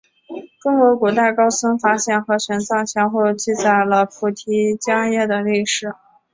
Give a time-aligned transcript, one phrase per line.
[0.61, 5.93] 中国古代高僧法显和玄奘先后记载了菩提伽耶的历史。